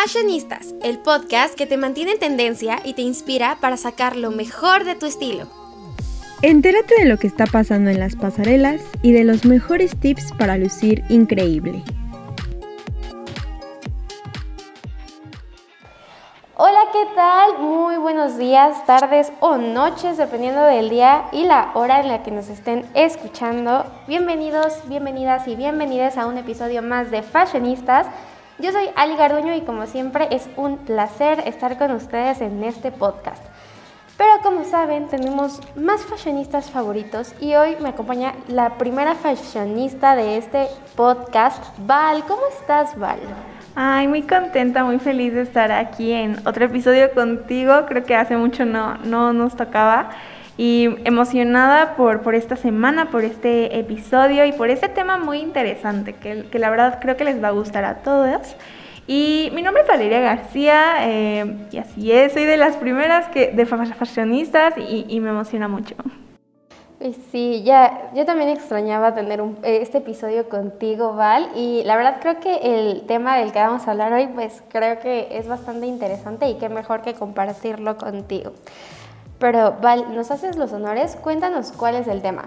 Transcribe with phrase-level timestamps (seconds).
[0.00, 4.84] Fashionistas, el podcast que te mantiene en tendencia y te inspira para sacar lo mejor
[4.84, 5.48] de tu estilo.
[6.40, 10.56] Entérate de lo que está pasando en las pasarelas y de los mejores tips para
[10.56, 11.82] lucir increíble.
[16.56, 17.58] Hola, ¿qué tal?
[17.58, 22.30] Muy buenos días, tardes o noches, dependiendo del día y la hora en la que
[22.30, 23.84] nos estén escuchando.
[24.06, 28.06] Bienvenidos, bienvenidas y bienvenidas a un episodio más de Fashionistas.
[28.60, 32.90] Yo soy Ali Garduño y como siempre es un placer estar con ustedes en este
[32.90, 33.40] podcast.
[34.16, 40.38] Pero como saben, tenemos más fashionistas favoritos y hoy me acompaña la primera fashionista de
[40.38, 42.24] este podcast, Val.
[42.26, 43.20] ¿Cómo estás, Val?
[43.76, 47.86] Ay, muy contenta, muy feliz de estar aquí en otro episodio contigo.
[47.86, 50.10] Creo que hace mucho no, no nos tocaba
[50.58, 56.12] y emocionada por, por esta semana, por este episodio y por este tema muy interesante
[56.12, 58.56] que, que la verdad creo que les va a gustar a todos.
[59.06, 63.52] Y mi nombre es Valeria García eh, y así es, soy de las primeras que,
[63.52, 65.94] de fashionistas y, y me emociona mucho.
[67.30, 72.40] Sí, ya, yo también extrañaba tener un, este episodio contigo, Val, y la verdad creo
[72.40, 76.48] que el tema del que vamos a hablar hoy, pues creo que es bastante interesante
[76.48, 78.52] y qué mejor que compartirlo contigo.
[79.38, 81.16] Pero Val, ¿nos haces los honores?
[81.16, 82.46] Cuéntanos cuál es el tema.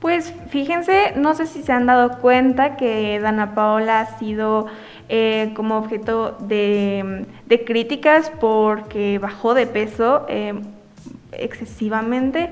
[0.00, 4.66] Pues fíjense, no sé si se han dado cuenta que Dana Paola ha sido
[5.08, 7.26] eh, como objeto de,
[7.66, 10.60] críticas porque bajó de peso eh,
[11.30, 12.50] excesivamente.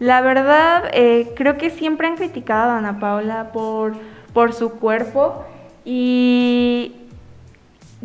[0.00, 3.92] La verdad, eh, creo que siempre han criticado a Dana Paola por,
[4.32, 5.44] por su cuerpo
[5.84, 7.07] y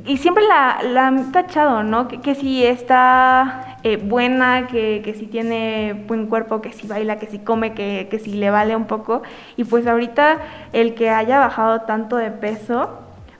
[0.05, 2.07] y siempre la, han tachado, ¿no?
[2.07, 7.39] Que, si está eh, buena, que, si tiene buen cuerpo, que si baila, que si
[7.39, 9.21] come, que, que si le vale un poco.
[9.55, 10.39] Y pues ahorita
[10.73, 12.89] el que haya bajado tanto de peso,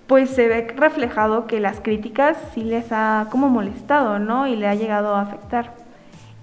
[0.06, 4.46] pues se ve reflejado que las críticas sí les ha como molestado, ¿no?
[4.46, 5.74] Y le ha llegado a afectar.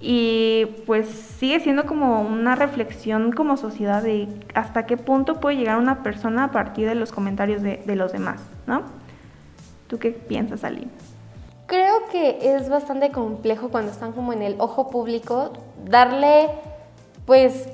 [0.01, 5.79] Y pues sigue siendo como una reflexión como sociedad de hasta qué punto puede llegar
[5.79, 8.83] una persona a partir de los comentarios de, de los demás, ¿no?
[9.91, 10.87] ¿Tú qué piensas, Ali?
[11.67, 15.51] Creo que es bastante complejo cuando están como en el ojo público
[15.85, 16.49] darle,
[17.27, 17.69] pues,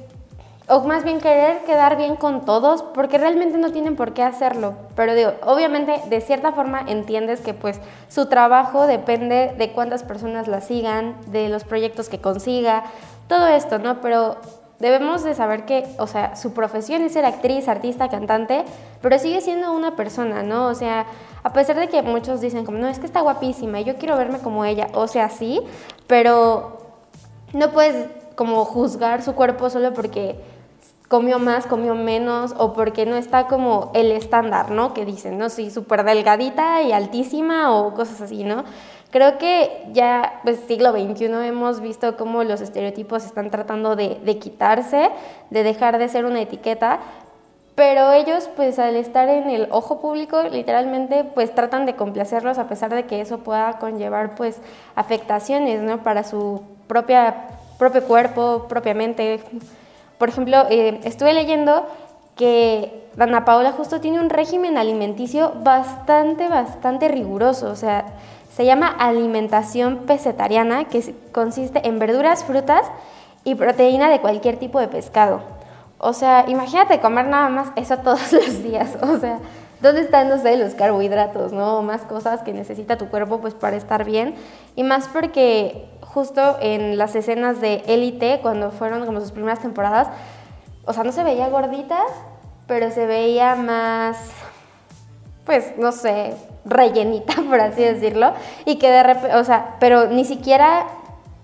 [0.67, 4.77] o más bien querer quedar bien con todos, porque realmente no tienen por qué hacerlo.
[4.95, 10.49] Pero digo, obviamente, de cierta forma entiendes que pues su trabajo depende de cuántas personas
[10.49, 12.85] la sigan, de los proyectos que consiga,
[13.29, 14.01] todo esto, ¿no?
[14.01, 14.37] Pero
[14.79, 18.65] debemos de saber que, o sea, su profesión es ser actriz, artista, cantante,
[19.01, 20.67] pero sigue siendo una persona, ¿no?
[20.67, 21.07] O sea,
[21.43, 24.17] a pesar de que muchos dicen como, no, es que está guapísima y yo quiero
[24.17, 25.61] verme como ella, o sea, sí,
[26.07, 26.79] pero
[27.53, 30.39] no puedes como juzgar su cuerpo solo porque
[31.09, 34.93] comió más, comió menos o porque no está como el estándar, ¿no?
[34.93, 35.49] Que dicen, ¿no?
[35.49, 38.65] Sí, súper delgadita y altísima o cosas así, ¿no?
[39.11, 45.11] Creo que ya, pues siglo XXI hemos visto cómo los estereotipos están tratando de, quitarse,
[45.51, 46.99] de dejar de ser una etiqueta,
[47.77, 52.69] pero ellos pues al estar en el ojo público literalmente pues tratan de complacerlos a
[52.69, 54.61] pesar de que eso pueda conllevar pues
[54.95, 55.99] afectaciones ¿no?
[56.03, 59.41] para su propia, propio cuerpo, propiamente.
[60.19, 61.87] Por ejemplo, eh, estuve leyendo
[62.35, 68.05] que Dana Paola justo tiene un régimen alimenticio bastante, bastante riguroso, o sea,
[68.57, 72.87] se llama alimentación pesetariana, que consiste en verduras, frutas
[73.45, 75.43] y proteína de cualquier tipo de pescado.
[75.99, 78.97] O sea, imagínate comer nada más eso todos los días.
[79.03, 79.41] O sea,
[79.83, 81.83] ¿dónde están, los carbohidratos, no?
[81.83, 84.35] Más cosas que necesita tu cuerpo pues para estar bien.
[84.75, 90.09] Y más porque justo en las escenas de Élite, cuando fueron como sus primeras temporadas,
[90.87, 92.01] o sea, no se veía gordita,
[92.67, 94.17] pero se veía más,
[95.47, 96.35] pues, no sé,
[96.67, 98.35] rellenita, por así decirlo.
[98.67, 100.87] Y que de repente, o sea, pero ni siquiera,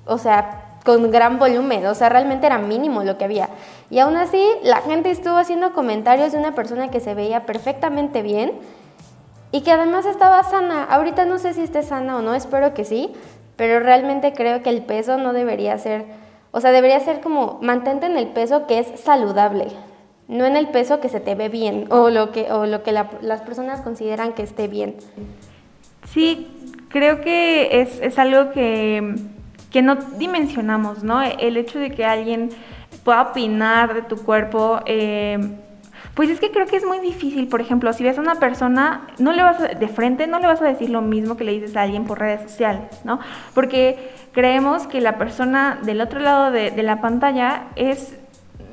[0.05, 3.49] o sea, con gran volumen, o sea, realmente era mínimo lo que había.
[3.89, 8.23] Y aún así, la gente estuvo haciendo comentarios de una persona que se veía perfectamente
[8.23, 8.53] bien
[9.53, 10.85] y que además estaba sana.
[10.85, 13.13] Ahorita no sé si esté sana o no, espero que sí,
[13.57, 16.07] pero realmente creo que el peso no debería ser,
[16.51, 19.69] o sea, debería ser como mantente en el peso que es saludable,
[20.33, 22.93] no en el peso que se te ve bien o lo que, o lo que
[22.93, 24.97] las personas consideran que esté bien.
[26.13, 26.49] Sí,
[26.89, 29.15] creo que es, es algo que
[29.73, 31.23] que no dimensionamos, ¿no?
[31.23, 32.51] El hecho de que alguien
[33.05, 35.39] pueda opinar de tu cuerpo, eh,
[36.15, 39.09] pues es que creo que es muy difícil, por ejemplo, si ves a una persona,
[39.19, 41.75] no le vas de frente, no le vas a decir lo mismo que le dices
[41.75, 43.19] a alguien por redes sociales, ¿no?
[43.55, 48.15] Porque creemos que la persona del otro lado de, la pantalla es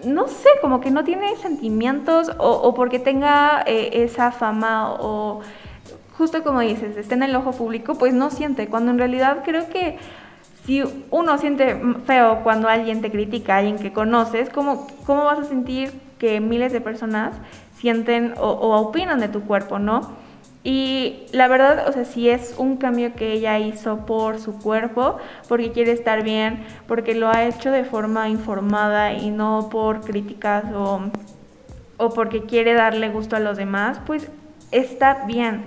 [0.04, 5.42] no sé, como que no tiene sentimientos o, porque tenga eh, esa fama o
[6.18, 9.70] justo como dices, está en el ojo público, pues no siente, cuando en realidad creo
[9.70, 9.98] que
[10.66, 15.44] si uno siente feo cuando alguien te critica, alguien que conoces, ¿cómo, cómo vas a
[15.46, 17.34] sentir que miles de personas
[17.78, 20.19] sienten o, o opinan de tu cuerpo, no?
[20.72, 25.18] Y la verdad, o sea, sí es un cambio que ella hizo por su cuerpo,
[25.48, 30.66] porque quiere estar bien, porque lo ha hecho de forma informada y no por críticas
[30.76, 31.02] o,
[31.98, 34.30] o porque quiere darle gusto a los demás, pues
[34.70, 35.64] está bien.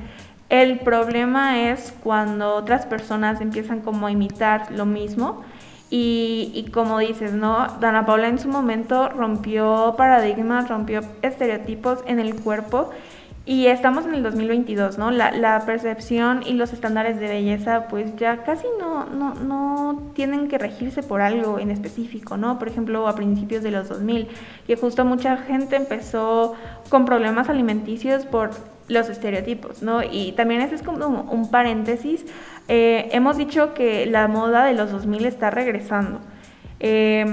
[0.48, 5.42] El problema es cuando otras personas empiezan como a imitar lo mismo
[5.90, 7.66] y, y, como dices, ¿no?
[7.80, 12.90] Dana Paula en su momento rompió paradigmas, rompió estereotipos en el cuerpo
[13.44, 15.10] y estamos en el 2022, ¿no?
[15.10, 20.58] La, percepción y los estándares de belleza pues ya casi no, no, no tienen que
[20.58, 22.58] regirse por algo en específico, ¿no?
[22.58, 24.28] Por ejemplo, a principios de los 2000,
[24.66, 26.54] que justo mucha gente empezó
[26.88, 28.50] con problemas alimenticios por
[28.88, 30.02] los estereotipos, ¿no?
[30.02, 32.24] Y también ese es como un paréntesis.
[32.68, 36.20] Eh, hemos dicho que la moda de los 2000 está regresando.
[36.84, 37.24] Eh,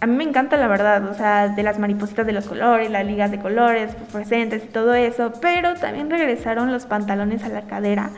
[0.00, 3.06] a mí me encanta la verdad, o sea, de las maripositas de los colores, las
[3.06, 8.10] ligas de colores, fluorescentes y todo eso, pero también regresaron los pantalones a la cadera.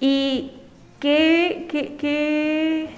[0.00, 0.50] ¿Y
[0.98, 2.90] qué, qué, qué,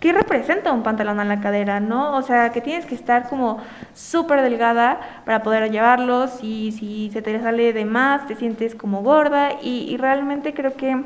[0.00, 2.16] qué representa un pantalón a la cadera, no?
[2.16, 3.58] O sea, que tienes que estar como
[3.94, 9.02] súper delgada para poder llevarlos y si se te sale de más te sientes como
[9.02, 11.04] gorda y realmente creo que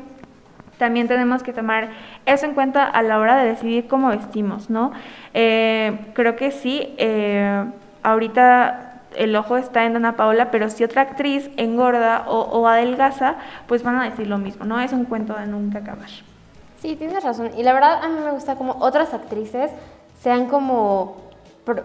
[0.81, 1.89] también tenemos que tomar
[2.25, 4.91] eso en cuenta a la hora de decidir cómo vestimos, ¿no?
[5.31, 7.65] Eh, creo que sí, eh,
[8.01, 13.35] ahorita el ojo está en Ana Paola, pero si otra actriz engorda o, o, adelgaza,
[13.67, 14.81] pues van a decir lo mismo, ¿no?
[14.81, 16.09] Es un cuento de nunca acabar.
[16.79, 17.51] Sí, tienes razón.
[17.55, 19.69] Y la verdad a mí me gusta como otras actrices
[20.19, 21.29] sean como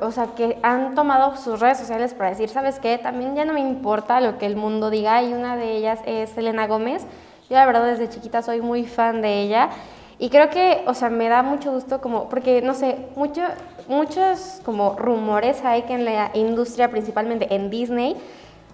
[0.01, 2.97] o sea, que han tomado sus redes sociales para decir, ¿sabes qué?
[2.97, 6.31] También ya no me importa lo que el mundo diga y una de ellas es
[6.31, 7.07] Selena Gómez,
[7.49, 9.71] yo la verdad desde chiquita soy muy fan de ella
[10.19, 13.43] y creo que, o sea, me da mucho gusto como, porque no sé, mucho,
[13.87, 18.17] muchos como rumores hay que en la industria, principalmente en Disney,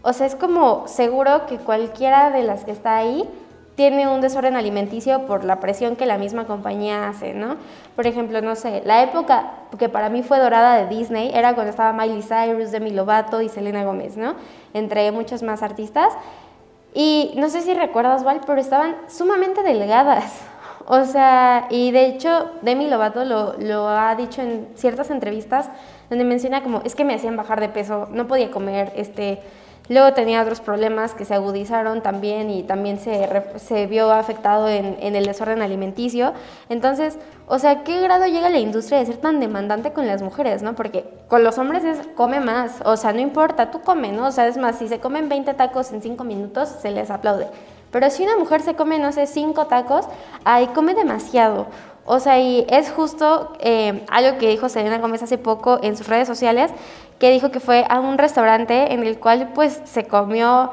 [0.02, 3.28] o sea, es como seguro que cualquiera de las que está ahí
[3.74, 7.56] tiene un desorden alimenticio por la presión que la misma compañía hace, ¿no?
[7.96, 11.70] Por ejemplo, no sé, la época que para mí fue dorada de Disney era cuando
[11.70, 14.34] estaba Miley Cyrus, Demi Lovato y Selena Gómez, ¿no?
[14.74, 16.12] Entre muchos más artistas.
[16.94, 20.40] Y no sé si recuerdas, Val, pero estaban sumamente delgadas.
[20.84, 25.70] O sea, y de hecho Demi Lovato lo, lo, ha dicho en ciertas entrevistas
[26.10, 29.40] donde menciona como, es que me hacían bajar de peso, no podía comer, este,
[29.88, 34.96] Luego tenía otros problemas que se agudizaron también y también se, se vio afectado en,
[35.00, 36.32] en, el desorden alimenticio.
[36.68, 37.18] Entonces,
[37.48, 40.74] o sea, ¿qué grado llega la industria de ser tan demandante con las mujeres, no?
[40.74, 44.28] Porque con los hombres es come más, o sea, no importa, tú come, ¿no?
[44.28, 47.48] O sea, es más, si se comen 20 tacos en 5 minutos, se les aplaude.
[47.90, 50.06] Pero si una mujer se come, no sé, 5 tacos,
[50.44, 51.66] ahí come demasiado.
[52.04, 56.08] O sea, y es justo eh, algo que dijo Selena Gómez hace poco en sus
[56.08, 56.72] redes sociales,
[57.22, 60.72] que dijo que fue a un restaurante en el cual pues se comió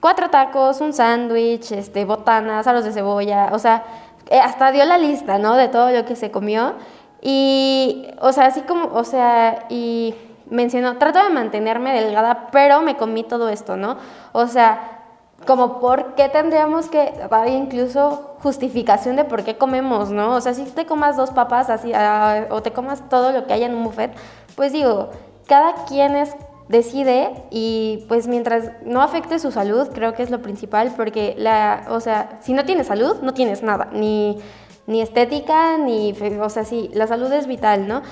[0.00, 3.84] cuatro tacos, un sándwich, este, botanas, aros de cebolla, o sea,
[4.30, 5.54] eh, hasta dio la lista, ¿no?
[5.54, 6.72] De todo lo que se comió.
[7.20, 10.14] Y, o sea, así como, o sea, y
[10.48, 13.98] mencionó, trato de mantenerme delgada, pero me comí todo esto, ¿no?
[14.32, 15.02] O sea,
[15.46, 20.36] como por qué tendríamos que dar incluso justificación de por qué comemos, ¿no?
[20.36, 23.52] O sea, si te comas dos papas así uh, o te comas todo lo que
[23.52, 24.16] haya en un buffet,
[24.56, 25.10] pues digo,
[25.46, 26.34] cada quien es
[26.68, 31.86] decide y pues mientras no afecte su salud, creo que es lo principal, porque la,
[31.88, 34.38] o sea, si no tienes salud, no tienes nada, ni,
[34.86, 38.02] ni estética, ni, o sea, sí, la salud es vital, ¿no?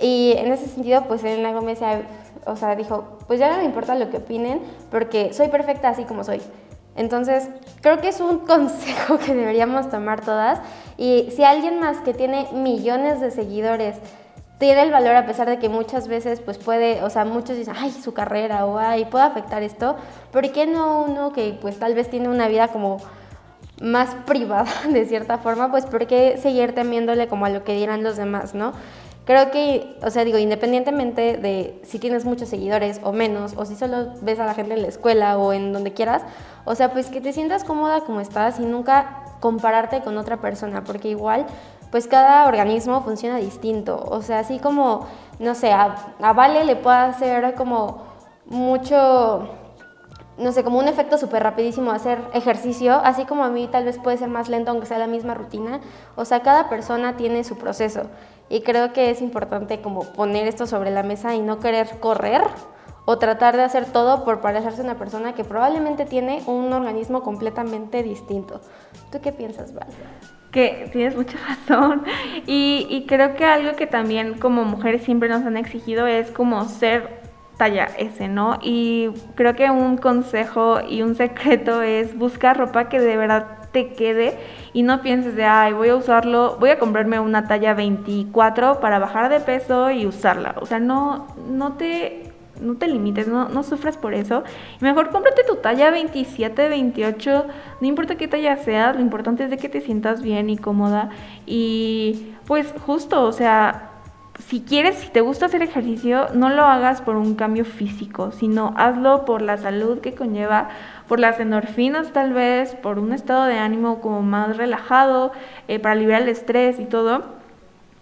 [0.00, 1.80] Y en ese sentido, pues Elena Gómez,
[2.46, 4.60] o sea, dijo, pues ya no me importa lo que opinen,
[4.90, 6.40] porque soy perfecta así como soy.
[6.96, 7.48] Entonces,
[7.80, 10.60] creo que es un consejo que deberíamos tomar todas.
[10.96, 13.96] Y si alguien más que tiene millones de seguidores
[14.58, 17.74] tiene el valor a pesar de que muchas veces pues puede, o sea, muchos dicen,
[17.76, 19.96] ay, su carrera o ay, puede afectar esto,
[20.30, 22.98] ¿por qué no uno que pues tal vez tiene una vida como
[23.80, 28.02] más privada de cierta forma, pues por qué seguir temiéndole como a lo que dirán
[28.02, 28.72] los demás, ¿no?
[29.24, 33.74] Creo que, o sea, digo, independientemente de si tienes muchos seguidores o menos, o si
[33.74, 36.22] solo ves a la gente en la escuela o en donde quieras,
[36.66, 40.84] o sea, pues que te sientas cómoda como estás y nunca compararte con otra persona,
[40.84, 41.46] porque igual,
[41.94, 44.04] pues cada organismo funciona distinto.
[44.08, 45.06] O sea, así como,
[45.38, 48.02] no sé, a, a Vale le puede hacer como
[48.46, 49.48] mucho
[50.36, 54.00] no sé, como un efecto súper rapidísimo hacer ejercicio, así como a mí tal vez
[54.00, 55.78] puede ser más lento aunque sea la misma rutina.
[56.16, 58.10] O sea, cada persona tiene su proceso
[58.48, 62.42] y creo que es importante como poner esto sobre la mesa y no querer correr
[63.04, 67.22] o tratar de hacer todo por parecerse a una persona que probablemente tiene un organismo
[67.22, 68.60] completamente distinto.
[69.12, 69.88] ¿Tú qué piensas, Val?
[70.50, 72.04] Que tienes mucha razón.
[72.46, 76.64] Y, y creo que algo que también como mujeres siempre nos han exigido es como
[76.64, 77.22] ser
[77.56, 78.58] talla S, ¿no?
[78.62, 83.92] Y creo que un consejo y un secreto es buscar ropa que de verdad te
[83.92, 84.38] quede
[84.72, 88.98] y no pienses de, ay, voy a usarlo, voy a comprarme una talla 24 para
[88.98, 90.54] bajar de peso y usarla.
[90.60, 94.44] O sea, no, no te no te limites, no, no sufras por eso.
[94.80, 97.46] Mejor cómprate tu talla 27, 28,
[97.80, 101.10] no importa qué talla seas, lo importante es de que te sientas bien y cómoda.
[101.46, 103.90] Y pues justo, o sea,
[104.38, 108.74] si quieres, si te gusta hacer ejercicio, no lo hagas por un cambio físico, sino
[108.76, 110.70] hazlo por la salud que conlleva,
[111.08, 115.32] por las endorfinas tal vez, por un estado de ánimo como más relajado,
[115.68, 117.43] eh, para liberar el estrés y todo.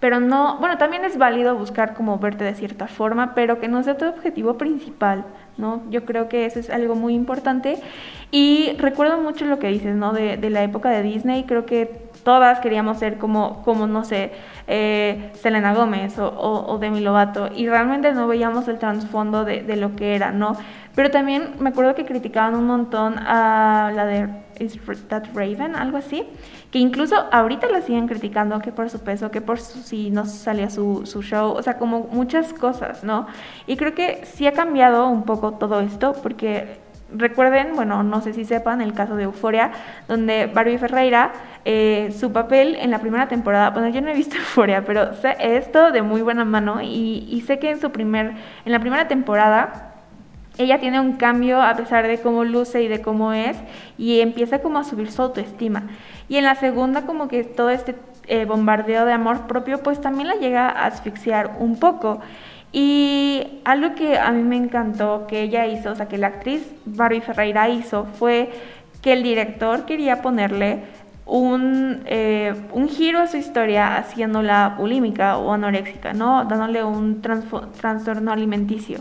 [0.03, 3.85] Pero no, bueno, también es válido buscar como verte de cierta forma, pero que no
[3.85, 5.25] sea tu objetivo principal,
[5.59, 5.81] ¿no?
[5.91, 7.79] Yo creo que eso es algo muy importante.
[8.33, 10.13] Y recuerdo mucho lo que dices, ¿no?
[10.13, 14.33] De, de la época de Disney, creo que todas queríamos ser como, como no sé,
[14.67, 19.77] eh, Selena Gómez o, o, Demi Lovato y realmente no veíamos el trasfondo de, de,
[19.77, 20.57] lo que era, ¿no?
[20.97, 24.29] Pero también me acuerdo que criticaban un montón a la de
[24.59, 24.79] Is
[25.09, 26.25] That Raven, algo así,
[26.71, 30.27] que incluso ahorita la siguen criticando que por su peso, que por su, si no
[30.27, 33.27] salía su, su show, o sea, como muchas cosas, ¿no?
[33.67, 36.81] Y creo que sí ha cambiado un poco todo esto porque
[37.15, 39.73] recuerden, bueno, no sé si sepan, el caso de Euforia,
[40.09, 41.33] donde Barbie Ferreira,
[41.65, 45.37] eh, su papel en la primera temporada, bueno, yo no he visto Euforia, pero sé
[45.39, 48.33] esto de muy buena mano y, y sé que en su primer,
[48.65, 49.92] en la primera temporada
[50.59, 53.57] ella tiene un cambio a pesar de cómo luce y de cómo es
[53.97, 55.85] y empieza como a subir su autoestima.
[56.29, 60.29] Y en la segunda como que todo este eh, bombardeo de amor propio pues también
[60.29, 62.21] la llega a asfixiar un poco.
[62.73, 66.75] Y algo que a mí me encantó que ella hizo, o sea, que la actriz
[66.87, 68.51] Barbie Ferreira hizo, fue
[69.03, 70.85] que el director quería ponerle
[71.27, 76.45] un, eh, un giro a su historia haciéndola bulímica o anoréxica, ¿no?
[76.45, 79.01] Dándole un trastorno alimenticio.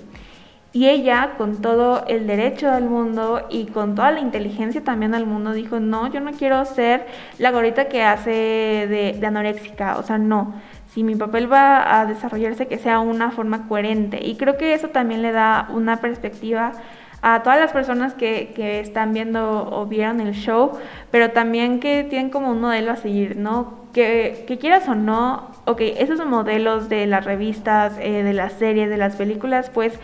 [0.73, 5.25] Y ella, con todo el derecho del mundo y con toda la inteligencia también del
[5.25, 7.07] mundo, dijo, no, yo no quiero ser
[7.39, 10.53] la gorita que hace de, de anoréxica, o sea, no
[10.93, 14.19] si mi papel va a desarrollarse, que sea una forma coherente.
[14.21, 16.73] Y creo que eso también le da una perspectiva
[17.21, 20.71] a todas las personas que, que, están viendo o vieron el show,
[21.11, 23.79] pero también que tienen como un modelo a seguir, ¿no?
[23.93, 28.89] Que, que quieras o no, ok, esos modelos de las revistas, eh, de las series,
[28.89, 29.99] de las películas, pues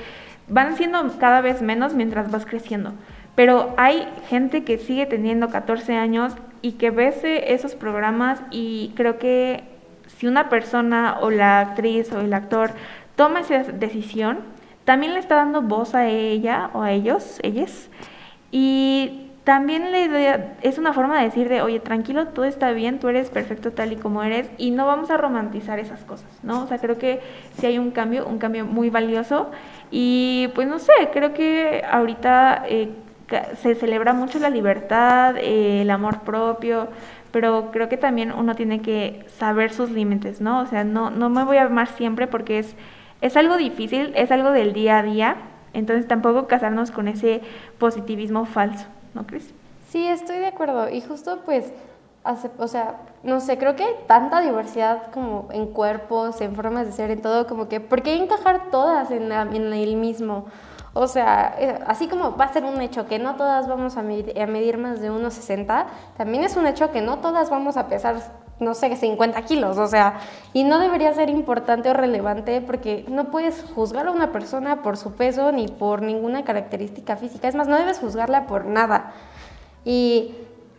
[0.48, 2.94] van siendo cada vez menos mientras vas creciendo.
[3.36, 7.14] Pero hay gente que sigue teniendo 14 años y que ve
[7.48, 9.64] esos programas y creo que
[10.08, 12.72] si una persona o la actriz o el actor
[13.16, 14.40] toma esa decisión,
[14.86, 17.90] también le está dando voz a ella o a ellos, ellas,
[18.52, 23.08] y también le es una forma de decir de, oye, tranquilo, todo está bien, tú
[23.08, 26.64] eres perfecto tal y como eres, y no vamos a romantizar esas cosas, ¿no?
[26.64, 27.22] O sea, creo que
[27.58, 29.50] sí hay un cambio, un cambio muy valioso,
[29.90, 32.90] y pues no sé, creo que ahorita eh,
[33.56, 36.90] se celebra mucho la libertad, eh, el amor propio,
[37.32, 40.60] pero creo que también uno tiene que saber sus límites, ¿no?
[40.60, 42.76] O sea, no, no me voy a amar siempre porque es,
[43.22, 45.38] es algo difícil, es algo del día a día,
[45.72, 47.40] entonces tampoco casarnos con ese
[47.78, 49.52] positivismo falso, ¿no crees?
[49.90, 51.74] Sí, estoy de acuerdo y justo pues,
[52.58, 56.92] o sea, no sé, creo que hay tanta diversidad como en cuerpos, en formas de
[56.92, 60.46] ser, en todo, como que, ¿por qué encajar todas en, el mismo?
[60.94, 64.02] O sea, eh, así como va a ser un hecho que no todas vamos a
[64.02, 65.86] medir, más de 1,60,
[66.18, 68.18] también es un hecho que no todas vamos a pesar,
[68.60, 69.78] no sé, 50 kilos.
[69.78, 70.20] O sea,
[70.54, 74.98] y no debería ser importante o relevante porque no puedes juzgar a una persona por
[74.98, 77.48] su peso ni por ninguna característica física.
[77.48, 79.14] Es más, no debes juzgarla por nada.
[79.86, 80.36] Y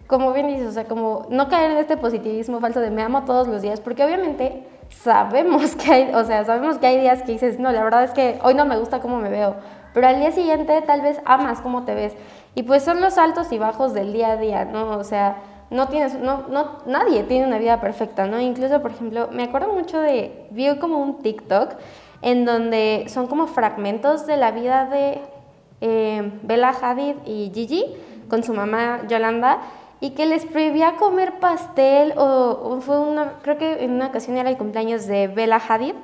[0.06, 3.25] como bien dices, o sea, como no caer en este positivismo falso de me amo
[3.25, 7.32] todos los días, porque obviamente sabemos que hay, o sea, sabemos que hay días que
[7.32, 9.56] dices, no, la verdad es que hoy no me gusta cómo me veo
[9.99, 12.14] pero al día siguiente tal vez amas cómo te ves.
[12.54, 14.97] Y pues son los altos y bajos del día a día, ¿no?
[14.97, 15.38] O sea,
[15.71, 18.41] no tienes, no, no, nadie tiene una vida perfecta, ¿no?
[18.41, 21.75] Incluso, por ejemplo, me acuerdo mucho de, vi como un TikTok
[22.23, 25.21] en donde son como fragmentos de la vida de
[25.81, 27.85] eh, Bella Hadid y Gigi
[28.29, 29.59] con su mamá Yolanda
[30.01, 34.49] y que les prohibía comer pastel o, fue una, creo que en una ocasión era
[34.51, 35.95] el cumpleaños de Bella Hadid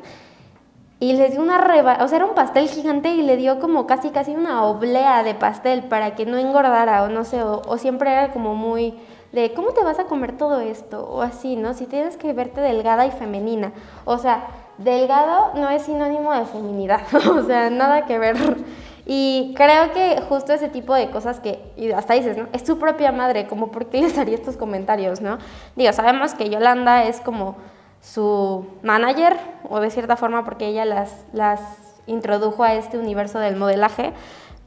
[1.00, 3.86] y les dio una reba, o sea, era un pastel gigante y le dio como
[3.86, 8.10] casi casi una oblea de pastel para que no engordara o no sé, o, siempre
[8.10, 8.94] era como muy
[9.34, 11.74] de cómo te vas a comer todo esto o así, ¿no?
[11.74, 13.72] Si tienes que verte delgada y femenina.
[14.04, 14.46] O sea,
[14.78, 17.02] delgado no es sinónimo de feminidad,
[17.36, 18.36] o sea, nada que ver.
[19.06, 22.46] Y creo que justo ese tipo de cosas que, y hasta dices, ¿no?
[22.52, 25.38] Es su propia madre, como por qué les haría estos comentarios, ¿no?
[25.74, 27.56] Digo, sabemos que Yolanda es como
[28.00, 29.36] su manager,
[29.68, 31.60] o de cierta forma porque ella las, las
[32.06, 34.12] introdujo a este universo del modelaje,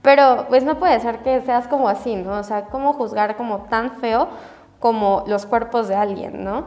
[0.02, 2.38] pero pues no puede ser que seas como así, ¿no?
[2.38, 4.28] O sea, ¿cómo juzgar como tan feo
[4.80, 6.66] como los cuerpos de alguien, ¿no?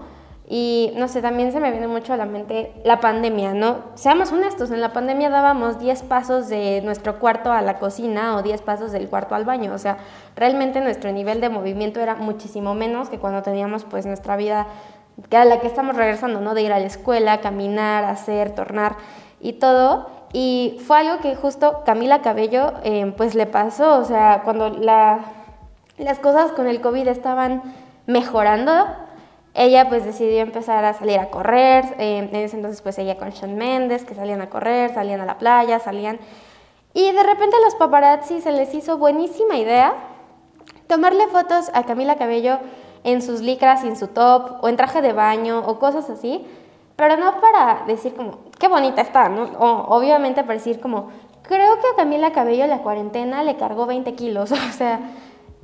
[0.52, 3.85] Y no sé, también se me viene mucho a la mente la pandemia, ¿no?
[3.95, 8.43] Seamos honestos, en la pandemia dábamos 10 pasos de nuestro cuarto a la cocina o
[8.43, 9.99] 10 pasos del cuarto al baño, o sea,
[10.35, 14.67] realmente nuestro nivel de movimiento era muchísimo menos que cuando teníamos pues nuestra vida
[15.31, 16.55] a la que estamos regresando, ¿no?
[16.55, 18.97] De ir a la escuela, caminar, hacer, tornar
[19.40, 20.09] y todo.
[20.33, 25.21] Y fue algo que justo Camila Cabello eh, pues le pasó, o sea, cuando la,
[25.99, 27.62] las cosas con el COVID estaban
[28.11, 28.87] mejorando,
[29.55, 33.33] ella pues decidió empezar a salir a correr, eh, en ese entonces pues ella con
[33.33, 36.19] Sean Méndez, que salían a correr, salían a la playa, salían...
[36.93, 39.95] Y de repente a los paparazzi se les hizo buenísima idea
[40.88, 42.59] tomarle fotos a Camila Cabello
[43.05, 46.47] en sus licras en su top, o en traje de baño, o cosas así,
[46.97, 49.45] pero no para decir como, qué bonita está, ¿no?
[49.59, 51.11] O obviamente para decir como,
[51.43, 55.00] creo que a Camila Cabello la cuarentena le cargó 20 kilos, o sea,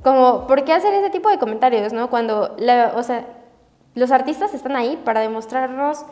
[0.03, 2.09] como, ¿por qué hacer ese tipo de comentarios, no?
[2.09, 2.55] Cuando,
[2.95, 3.25] o sea,
[3.95, 6.05] los artistas están ahí para demostrarnos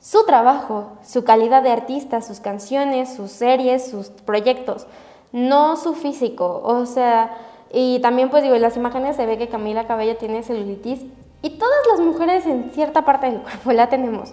[0.00, 4.86] su trabajo, su calidad de artista, sus canciones, sus series, sus proyectos,
[5.32, 6.62] no su físico.
[6.64, 7.36] O sea,
[7.72, 11.00] y también pues digo, en las imágenes se ve que Camila Cabello tiene celulitis
[11.42, 14.32] y todas las mujeres en cierta parte del cuerpo la tenemos.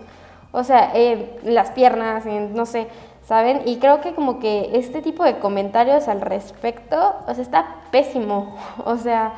[0.51, 2.87] O sea, en las piernas, en no sé,
[3.23, 3.61] ¿saben?
[3.65, 8.55] Y creo que como que este tipo de comentarios al respecto, o sea, está pésimo.
[8.85, 9.33] O sea,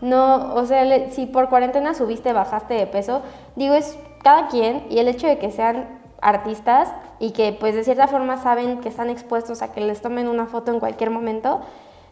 [0.00, 3.22] no, o sea, si por cuarentena subiste, bajaste de peso,
[3.56, 5.88] digo, es cada quien y el hecho de que sean
[6.20, 10.28] artistas y que pues de cierta forma saben que están expuestos a que les tomen
[10.28, 11.60] una foto en cualquier momento,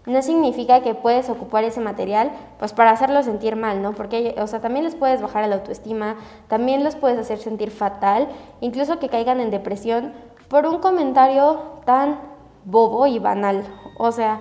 [0.07, 3.93] no significa que puedes ocupar ese material pues para hacerlos sentir mal, ¿no?
[3.93, 6.17] Porque, o sea, también les puedes bajar la autoestima,
[6.49, 8.29] también los puedes hacer sentir fatal,
[8.61, 10.13] incluso que caigan en depresión
[10.49, 12.19] por un comentario tan
[12.65, 13.65] bobo y banal.
[13.99, 14.41] O sea,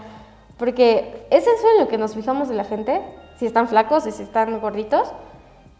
[0.57, 3.01] porque ¿es eso en lo que nos fijamos de la gente?
[3.37, 5.11] si están flacos y si están gorditos.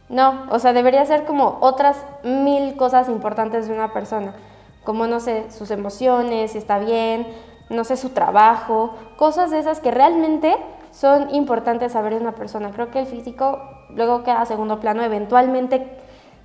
[0.10, 4.36] No, o sea, debería ser como otras mil cosas importantes de una persona,
[4.84, 7.28] como no sé, sus emociones, si está bien,
[7.70, 10.56] no sé, su trabajo, cosas de esas que realmente
[10.92, 12.70] son importantes saber de una persona.
[12.72, 13.60] Creo que el físico
[13.90, 15.98] luego queda a segundo plano, eventualmente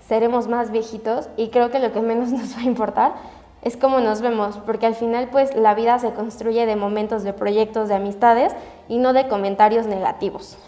[0.09, 3.12] seremos más viejitos y creo que lo que menos nos va a importar
[3.62, 7.33] es cómo nos vemos, porque al final pues la vida se construye de momentos, de
[7.33, 8.55] proyectos, de amistades
[8.88, 10.59] y no de comentarios negativos.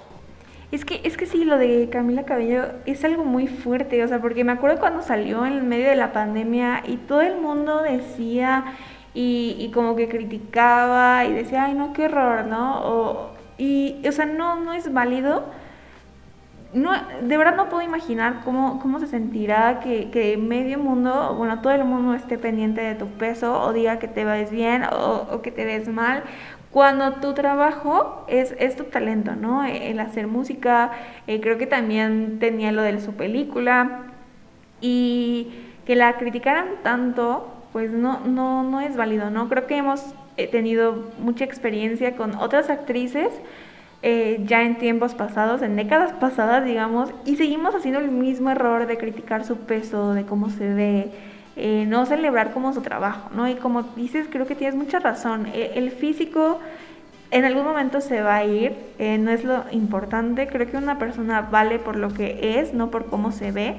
[0.71, 4.21] Es que, es que sí, lo de Camila Cabello es algo muy fuerte, o sea,
[4.21, 8.65] porque me acuerdo cuando salió en medio de la pandemia y todo el mundo decía
[9.13, 12.81] y, y como que criticaba y decía, ay, no, qué horror, ¿no?
[12.87, 15.45] O, y, o sea, no, no es válido.
[16.73, 21.73] No, de verdad no puedo imaginar cómo, cómo se sentirá que, medio mundo, bueno, todo
[21.73, 25.43] el mundo esté pendiente de tu peso o diga que te ves bien o, o
[25.43, 26.23] que te ves mal
[26.73, 29.63] cuando tu trabajo es, es tu talento, ¿no?
[29.63, 30.91] El hacer música,
[31.27, 34.05] eh, creo que también tenía lo de su película
[34.81, 35.53] y
[35.85, 39.51] que la criticaran tanto, pues no, no, no es válido, ¿no?
[39.51, 43.29] Creo que hemos eh, tenido mucha experiencia con otras actrices
[44.03, 48.87] eh, ya en tiempos pasados, en décadas pasadas, digamos, y seguimos haciendo el mismo error
[48.87, 51.11] de criticar su peso, de cómo se ve,
[51.57, 53.49] eh, no celebrar como su trabajo, ¿no?
[53.49, 55.47] Y como dices, creo que tienes mucha razón.
[55.53, 56.59] E, el físico
[57.31, 60.49] en algún momento se va a ir, eh, no es lo importante.
[60.49, 63.77] Creo que una persona vale por lo que es, no por cómo se ve.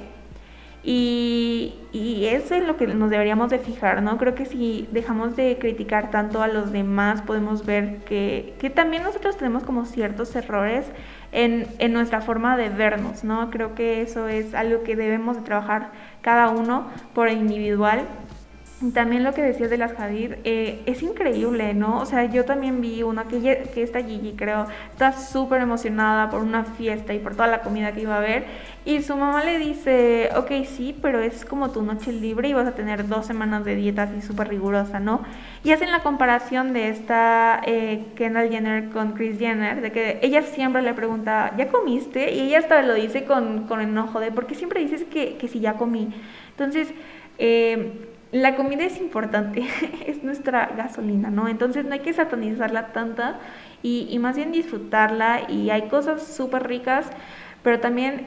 [0.85, 4.17] Y, y eso es lo que nos deberíamos de fijar, ¿no?
[4.17, 9.03] Creo que si dejamos de criticar tanto a los demás, podemos ver que, que también
[9.03, 10.85] nosotros tenemos como ciertos errores
[11.31, 13.49] en, en, nuestra forma de vernos, ¿no?
[13.49, 15.91] Creo que eso es algo que debemos de trabajar
[16.21, 18.01] cada uno por individual.
[18.91, 21.99] También lo que decías de las Jadir, eh, es increíble, ¿no?
[21.99, 26.65] O sea, yo también vi una que, esta Gigi, creo, está súper emocionada por una
[26.65, 28.45] fiesta y por toda la comida que iba a haber.
[28.83, 32.67] Y su mamá le dice, ok, sí, pero es como tu noche libre y vas
[32.67, 35.21] a tener dos semanas de dieta así súper rigurosa, ¿no?
[35.63, 40.41] Y hacen la comparación de esta eh, Kendall Jenner con Chris Jenner, de que ella
[40.41, 42.33] siempre le pregunta, ¿ya comiste?
[42.33, 45.47] Y ella hasta lo dice con, con enojo de, ¿por qué siempre dices que, que
[45.47, 46.13] si ya comí?
[46.51, 46.89] Entonces,
[47.37, 49.63] eh, la comida es importante,
[50.07, 51.47] es nuestra gasolina, ¿no?
[51.47, 53.39] Entonces no hay que satanizarla tanta
[53.83, 57.05] y, más bien disfrutarla y hay cosas súper ricas,
[57.61, 58.25] pero también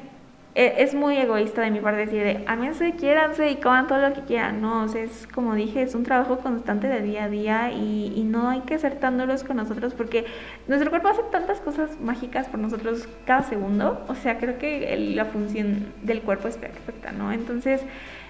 [0.55, 4.14] e, es muy egoísta de mi parte decir, de, quieren quiéranse y coman todo lo
[4.14, 4.61] que quieran.
[4.61, 8.23] No, o sea, es como dije, es un trabajo constante de día a día y,
[8.27, 10.27] no hay que ser tan duros con nosotros porque
[10.69, 14.05] nuestro cuerpo hace tantas cosas mágicas por nosotros cada segundo.
[14.09, 17.33] O sea, creo que la función del cuerpo es perfecta, ¿no?
[17.33, 17.83] Entonces,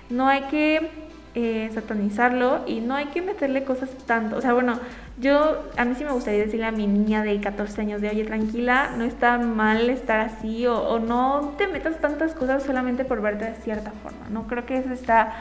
[0.08, 1.05] no hay que
[1.38, 4.38] eh, satanizarlo y no hay que meterle cosas tanto.
[4.38, 4.80] O sea, bueno,
[5.20, 8.24] yo a mí sí me gustaría decirle a mi niña de 14 años de, oye,
[8.24, 13.44] tranquila, no está mal estar así o, no te metas tantas cosas solamente por verte
[13.44, 14.30] de cierta forma.
[14.30, 15.34] No creo que eso está...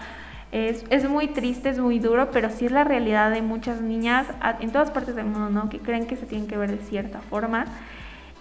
[0.52, 4.28] Es, es, muy triste, es muy duro, pero sí es la realidad de muchas niñas
[4.60, 5.70] en todas partes del mundo, ¿no?
[5.70, 7.68] Que creen que se tienen que ver de cierta forma.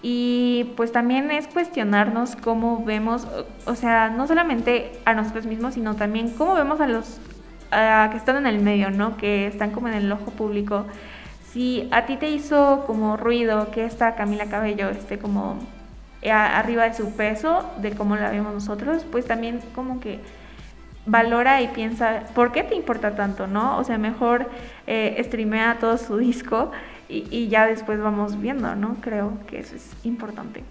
[0.02, 3.28] Y pues también es cuestionarnos cómo vemos,
[3.64, 7.20] o sea, no solamente a nosotros mismos, sino también cómo vemos a los
[8.10, 9.16] que están en el medio, ¿no?
[9.16, 10.86] Que están como en el ojo público.
[11.52, 15.58] Si a ti te hizo como ruido que esta Camila Cabello esté como
[16.30, 20.20] arriba de su peso, de cómo la vemos nosotros, pues también como que
[21.06, 23.76] valora y piensa, ¿por qué te importa tanto, no?
[23.78, 24.48] O sea, mejor
[24.86, 26.70] eh, streamea todo su disco
[27.08, 28.96] y ya después vamos viendo, ¿no?
[29.02, 30.64] Creo que eso es importante.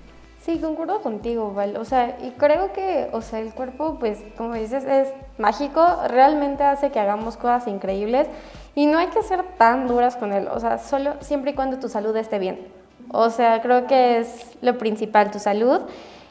[0.43, 1.77] Sí, concuerdo contigo, Val.
[1.77, 6.65] O sea, y creo que, o sea, el cuerpo, pues, como dices, es mágico, realmente
[6.65, 8.27] hace que hagamos cosas increíbles
[8.75, 11.79] y no hay que ser tan duras con él, o sea, solo siempre y cuando
[11.79, 12.67] tu salud esté bien.
[13.13, 15.79] O sea, creo que es lo principal, tu salud.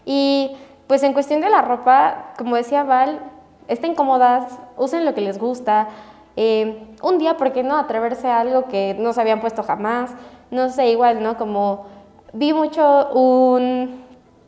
[0.04, 0.56] Y
[0.88, 3.18] pues en cuestión de la ropa, como decía Val,
[3.66, 5.88] estén cómodas, usen lo que les gusta.
[6.36, 10.10] Eh, un día, ¿por qué no atreverse a algo que no se habían puesto jamás?
[10.50, 11.38] No sé, igual, ¿no?
[11.38, 11.86] Como
[12.32, 14.01] vi mucho un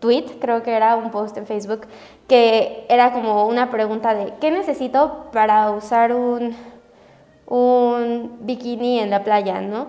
[0.05, 1.87] tweet, creo que era un post en Facebook,
[2.29, 6.55] que era como una pregunta de ¿qué necesito para usar un,
[7.47, 9.87] un bikini en la playa, no?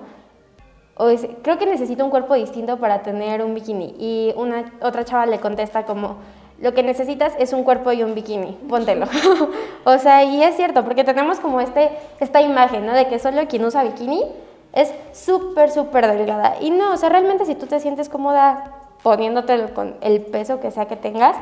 [0.95, 1.09] O
[1.41, 3.93] creo que necesito un cuerpo distinto para tener un bikini.
[3.99, 6.15] Y una otra chava le contesta como,
[6.61, 9.07] lo que necesitas es un cuerpo y un bikini, póntelo.
[9.83, 11.89] o sea, y es cierto, porque tenemos como este,
[12.21, 12.93] esta imagen, ¿no?
[12.93, 14.23] De que solo quien usa bikini
[14.71, 16.55] es súper, súper delgada.
[16.61, 20.71] Y no, o sea, realmente si tú te sientes cómoda poniéndote con el peso que
[20.71, 21.37] sea que tengas,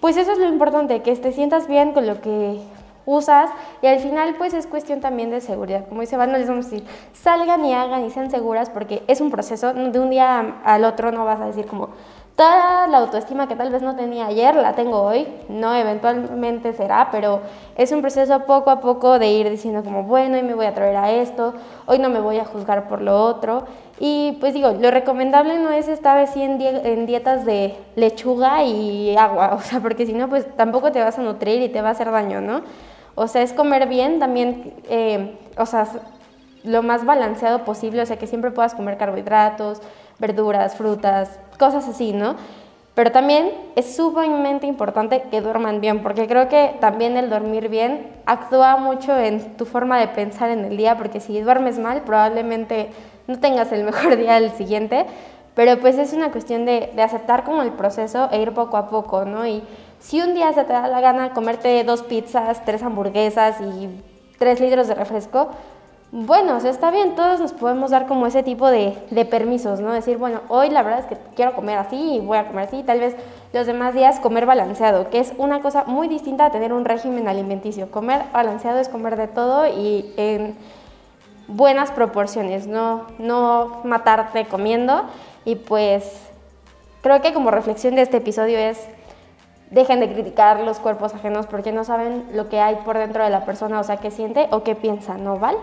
[0.00, 2.62] pues eso es lo importante, que te sientas bien con lo que
[3.04, 3.50] usas
[3.82, 5.86] y al final pues es cuestión también de seguridad.
[5.86, 9.02] Como dice Van, no les vamos a decir, salgan y hagan y sean seguras porque
[9.06, 11.90] es un proceso, de un día al otro no vas a decir como,
[12.36, 17.10] Toda la autoestima que tal vez no tenía ayer la tengo hoy, no eventualmente será,
[17.12, 17.40] pero
[17.76, 20.72] es un proceso poco a poco de ir diciendo como, bueno, hoy me voy a
[20.72, 21.52] traer a esto,
[21.84, 23.64] hoy no me voy a juzgar por lo otro.
[24.04, 29.16] Y pues digo, lo recomendable no es estar así en, en dietas de lechuga y
[29.16, 31.90] agua, o sea, porque si no, pues tampoco te vas a nutrir y te va
[31.90, 32.62] a hacer daño, ¿no?
[33.14, 35.86] O sea, es comer bien, también, eh, o sea,
[36.64, 39.80] lo más balanceado posible, o sea, que siempre puedas comer carbohidratos,
[40.18, 42.34] verduras, frutas, cosas así, ¿no?
[42.96, 48.08] Pero también es sumamente importante que duerman bien, porque creo que también el dormir bien
[48.26, 52.90] actúa mucho en tu forma de pensar en el día, porque si duermes mal probablemente
[53.26, 55.06] no tengas el mejor día al siguiente,
[55.54, 58.88] pero pues es una cuestión de, de aceptar como el proceso e ir poco a
[58.88, 59.46] poco, ¿no?
[59.46, 59.62] Y
[60.00, 63.88] si un día se te da la gana comerte dos pizzas, tres hamburguesas y
[64.38, 65.50] tres litros de refresco,
[66.14, 69.94] bueno, o está bien, todos nos podemos dar como ese tipo de, de, permisos, ¿no?
[69.94, 72.82] Decir, bueno, hoy la verdad es que quiero comer así y voy a comer así,
[72.82, 73.16] tal vez
[73.54, 77.28] los demás días comer balanceado, que es una cosa muy distinta a tener un régimen
[77.28, 77.90] alimenticio.
[77.90, 80.54] Comer balanceado es comer de todo y en
[81.48, 85.04] buenas proporciones, no, no matarte comiendo.
[85.44, 86.04] Y pues
[87.02, 88.86] creo que como reflexión de este episodio es,
[89.70, 93.30] dejen de criticar los cuerpos ajenos porque no saben lo que hay por dentro de
[93.30, 95.56] la persona, o sea, qué siente o qué piensa, ¿no, Val?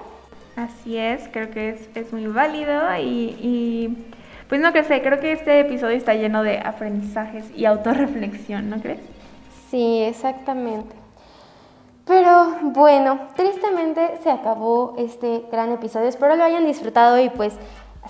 [0.55, 4.13] Así es, creo que es, es muy válido y, y,
[4.49, 8.81] pues no que sé, creo que este episodio está lleno de aprendizajes y autorreflexión, ¿no
[8.81, 8.99] crees?
[9.69, 10.98] Sí, exactamente.
[12.73, 16.07] Bueno, tristemente se acabó este gran episodio.
[16.07, 17.55] Espero lo hayan disfrutado y pues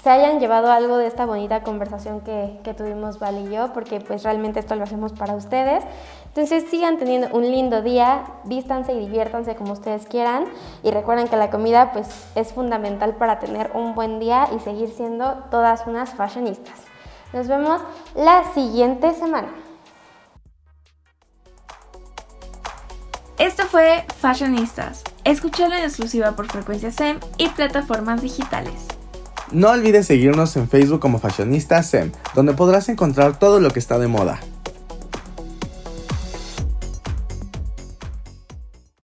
[0.04, 4.02] se hayan llevado algo de esta bonita conversación que, que tuvimos Val y yo, porque
[4.02, 5.86] pues realmente esto lo hacemos para ustedes.
[6.26, 10.44] Entonces sigan teniendo un lindo día, vístanse y diviértanse como ustedes quieran
[10.84, 14.90] y recuerden que la comida pues es fundamental para tener un buen día y seguir
[14.90, 16.82] siendo todas unas fashionistas.
[17.32, 17.82] Nos vemos
[18.14, 19.69] la siguiente semana.
[23.40, 25.02] Esto fue Fashionistas.
[25.24, 28.74] Escúchalo en exclusiva por Frecuencia SEM y plataformas digitales.
[29.54, 33.98] No olvides seguirnos en Facebook como Fashionista SEM, donde podrás encontrar todo lo que está
[33.98, 34.42] de moda.